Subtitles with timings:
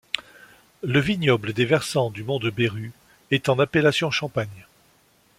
[0.81, 2.91] Le vignoble des versants du Mont de Berru
[3.29, 4.65] est en appellation champagne.